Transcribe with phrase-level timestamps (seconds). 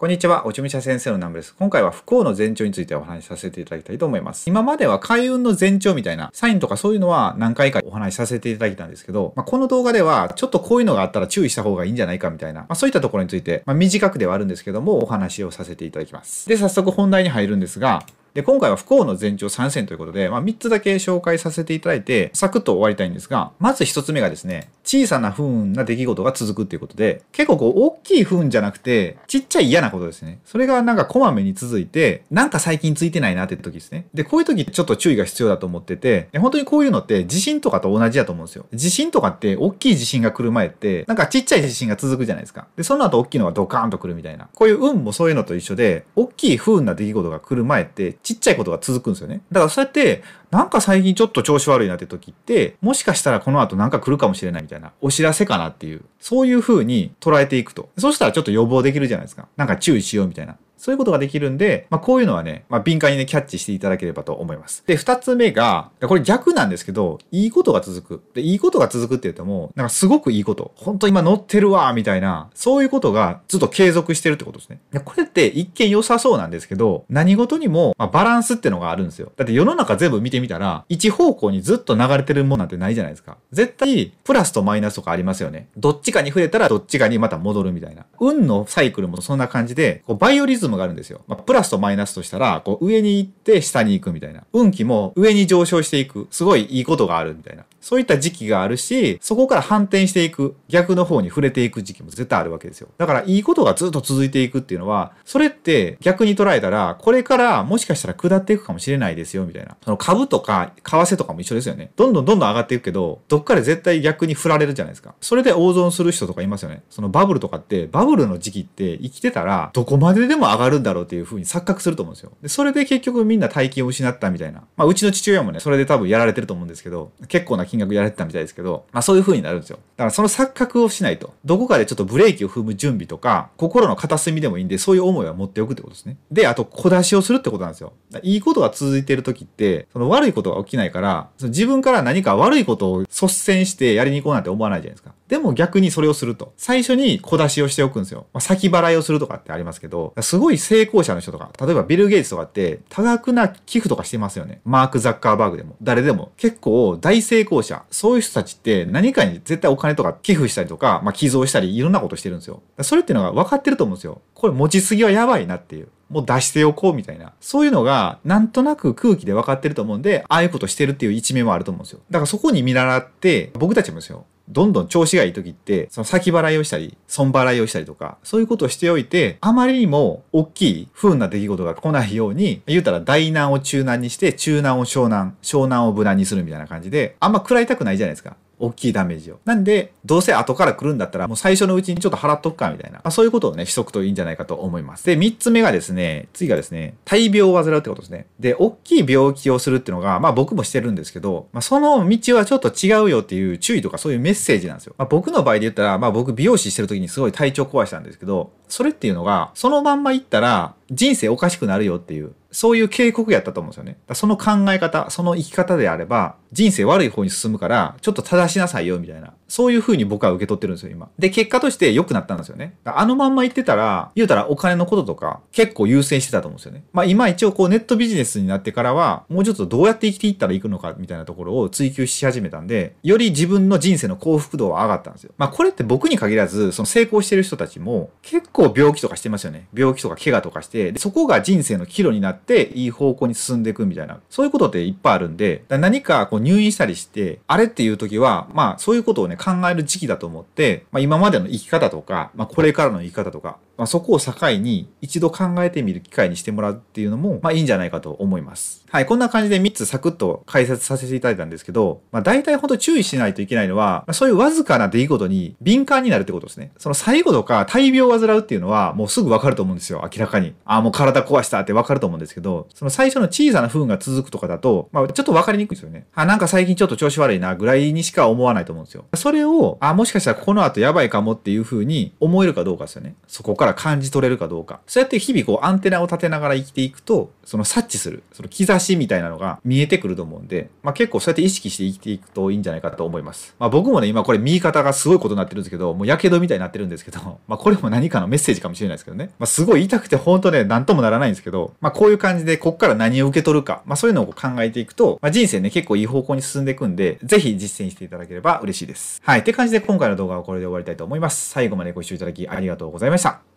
[0.00, 1.54] こんにちは、おちみしゃ先生の南部です。
[1.58, 4.48] 今回は不幸の前兆についてお話しさせていただきたいと思います。
[4.48, 16.48] 今までは開運の前兆みたいなサインとかそういうのは何回かお話しさせていただいたんですけど、まあ、この動画ではちょっとこういうのがあったら注意した方がいいんじゃないかみたいな、まあ、そういったところについて、まあ、短くではあるんですけども、お話をさせていただきます。
[16.48, 18.02] で、早速本題に入るんですが、
[18.34, 30.40] で、今回は不幸の前兆3選ということで、まあ、3つだけ紹介させていただいて、サクッと終わりたいんですが、まず1つ目がですね、小さな不運な出来事が続くっていうことで、結構こう、大きい不運じゃなくて、ちっちゃい嫌なことですね。
[30.44, 34.06] それがなんかこまめに続いて、なんか最近ついてないなって時ですね。
[34.14, 38.66] で、こういう時ちょっと注意が必要だと思ってて、本当にこういうのって地震とかと同じだと思うんですよ。
[38.72, 42.66] 地震とかって大きい地震が来る前って、なんかちっちゃい地震が続くじゃないですか。
[42.76, 44.48] で、その後大きいのがドカーンと来るみたいな。
[44.54, 49.40] こういう運もそういうのと一緒で、大きい不運な出来事が来る前って、ちっちゃいことが続くんですよね。
[49.50, 57.88] だからそうやって、なんか最近ちょっと調子悪いなって時って、もしかしたらこの後なんか来るかもしれないみたいな、お知らせかなっていう、そういう風に捉えていくと。
[57.96, 59.48] そしたらちょっと予防できるじゃないですか。
[59.56, 60.56] なんか注意しようみたいな。
[60.80, 64.82] そういうことができるんで、まあ、こういうのはね、まあ、敏感にね、キャッチしていただければと思います。
[64.86, 68.22] で、二つ目が、これ逆なんですけど、いいことが続く。
[68.32, 70.72] で、いいことが続くって言っても、なんかすごくいいこと。
[70.76, 74.80] 本当今乗ってるわ、みたいな、そういうことがずっと継続してるってことですね。
[74.90, 79.32] で、これって一見良さそうなんですけど、何事にも、まあ、バランスってのがあるんですよ。
[79.36, 83.36] だって世の中全部見てみたら、一方向にずっと流れてるもんなんてないじゃないですか。
[83.52, 85.68] 絶対、プラスとマイナスとかありますよね。
[85.76, 88.06] どっちかに触れたらどっちかにまた戻るみたいな。
[88.18, 91.22] 運のサイクルもそんな感じで、こうバイオリズムがあるんですよ。
[91.26, 94.44] まあプラスとマイナスとしたら、こう上に行って下に行くみたいな。
[94.52, 96.28] 運気も上に上昇していく。
[96.30, 97.64] すごいいいことがあるみたいな。
[97.80, 100.56] そういった時期があるし、そこから反転していく。
[100.68, 102.88] 逆の方に触れていく時期も絶対あるわけですよ。
[102.98, 109.76] だからいいことがずっと続いていくっていうのは、それって逆に捉えたら、これからもしかしたら下っていくかもしれないですよ、みたいな。
[109.82, 111.90] その株とか為替とかも一緒ですよね。
[111.96, 115.14] どんどんどんどん上がっていくけど、どっかで絶対逆に振られるじゃないですか。
[115.20, 116.82] それで大損する人とかいますよね。
[116.90, 122.32] そのバブルとかって、バブルの時期って生きてたら、どこまででも上がるんだろうっていう風に錯覚すると思うんですよ。
[122.42, 124.62] で、それで結局みんな大金を失ったみたいな。
[124.76, 129.78] まあ、うちの父親もね、それで多分やられてると思うんですけど、結構な金額やられてたみたいですけど、まあそういう風になるんですよ。
[129.96, 131.34] だからその錯覚をしないと。
[131.44, 136.16] どこかでちょっとブレーキを踏む準備とか、心の片隅でもいいんで、そういう思いは持っておくってことですね。
[136.30, 137.92] で、あと、小出しをするってことなんですよ。
[138.22, 145.12] いいことが続いてる時って、その悪いことが起きないから、その自分から何か悪いことを率先してやりに行こうなんて思わないじゃないですか。
[145.30, 146.52] でも逆にそれをすると。
[146.56, 148.26] 最初に小出しをしておくんですよ。
[148.32, 154.60] まあ、先払いをするとかってありますけど、すごい成功者の人とか、例えばビル・ゲイツとかって多額な寄付とかしてますよね。
[154.64, 155.76] マーク・ザッカーバーグでも。
[155.82, 156.32] 誰でも。
[156.36, 157.82] 結構大成功者。
[157.90, 162.62] そういう人たちって何かに絶対お金とか寄付したりとか、まあ、寄贈したりいろんなことしてるんですよ。
[162.82, 164.20] それっていうのが分かってると思うんですよ。
[164.34, 165.88] これ持ちすぎはやばいなっていう。
[166.10, 167.32] もう出しておこうみたいな。
[167.40, 172.00] そういうのが、なんとなく空気で分かってると思うんで、ああいうことしてるっていう一面もあると思うんですよ。
[172.10, 174.26] だからそこに見習って、僕たちもですよ。
[174.50, 188.36] どんどん調子がいい時って、その先払いをしたり、損払いをしたりとか、そういうことをしておいて、あまりにも大きい不運な出来事が来ないように、言うたら大難を中難にして、中難を湘南、湘南を無難にするみたいな感じで、あんま食らいたくないじゃないですか。
[188.60, 189.40] 大きいダメージを。
[189.44, 192.98] なんで、どうせ後から来るんだったら、もう最初のうちにちょっと払っとくか、みたいな。
[192.98, 195.06] まあ、そういうことをね、しとくといいんじゃないかと思います。
[195.06, 198.26] で、三つ目がですね、次がですね、大病を患うってことですね。
[198.38, 204.94] で、大きい病気をするっていうのが、まあ僕もしてるんですけど、まあその道はちょっと違うよっていう注意とかそういうメッセージなんですよ。
[204.98, 213.98] まあ僕の場合で言ったら、まあ僕美容師してる時にすごい体調壊したんですけど、それっていうのが、そのまんま行ったら人生おかしくなるよっていう、そういう警告やったと思うんですよね。
[214.12, 219.34] その考え方、その生き方であれば、人生悪い方に進むから、ちょっと正しなさいよ、みたいな。
[219.50, 221.08] そういう風に僕は受け取ってるんですよ、今。
[221.18, 222.76] で、結果として良くなったんですよね。
[222.84, 226.84] あのまんま言ってたら、言うたらお金のこととか、結構優先してたと思うんですよね。
[226.92, 235.32] まあ今一応こうネットビジネスになってからは、もうちょっとどうやって生きていったらいくのか、みたいなところを追求し始めたんで、より自分の人生の幸福度は上がったんですよ。
[235.36, 239.66] まあこれって僕に限らず、その成功してる人たちも、結構病気とかしてますよね。
[239.74, 244.20] 病気とか怪我とかして、そこが人生の岐路になって、いい方向に進んでいくみたいな。
[244.30, 258.84] そういうことっていっぱいあるんで、何かこう入院したりして、あれっていう時は、まあそういうことをね、考える時期だと思って、まあ今までの生き方とか、まあこれからの生き方とか、まあ、そこを境に一度考えてみる機会にしてもらうっていうのも、まあいいんじゃないかと思います。
[258.90, 266.72] はい、こんな感じで3つサクッと解説させていただいたんですけど、まあ大体ほんと注意しないといけないのは、ま、そういうわずかな出来事に敏感になるってことですね。
[266.76, 270.54] その最後とか大病を患うっていうのはもうすぐわかると思うんですよ、明らかに。
[270.66, 276.06] ああ、もう体壊したってわかると思うんですけど、その最初の小さな不運が続くとかだと、まあちょっとわかりにくいですよね。
[276.14, 279.06] あ、なんか最近ちょっと調子悪いなぐらいにしか思わないと思うんですよ。
[279.14, 283.14] そそれを、あ、もしかしたらこの後やばいかもっていう風に思えるかどうかですよね。
[283.28, 284.80] そこから感じ取れるかどうか。
[284.88, 293.54] そうやって日々こうアンテナを立てながら生きていくと、その察知する、その兆しみたいなのが見えてくると思うんで、まあ結構そうやって意識して生きていくといいんじゃないかと思います。
[293.60, 299.30] まあ僕もね、今これ見方がすごいことになってるんですけど、もう火傷みたいになってるんですけど、 まあこれも何かのメッセージかもしれないですけどね。
[299.38, 309.19] まあすごい痛くて本当ね、なんともならないんですけど、まあこういう感じでこっから何を受け取るか、まあそういうのを考えていくと、まあ人生ね、結構いい方向に進んでいくんで、ぜひ実践していただければ嬉しいです。
[309.22, 309.40] はい。
[309.40, 311.50] って感じで今回の動画はこれで終わりたいと思います。
[311.50, 313.49] 最後までご視聴いただきありがとうございました。